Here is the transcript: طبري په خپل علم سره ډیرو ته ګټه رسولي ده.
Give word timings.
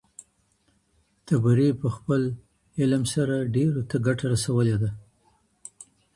طبري 1.27 1.69
په 1.81 1.87
خپل 1.95 2.21
علم 2.79 3.03
سره 3.13 3.35
ډیرو 3.55 3.81
ته 3.89 3.95
ګټه 4.07 4.25
رسولي 4.33 4.75
ده. 4.81 4.89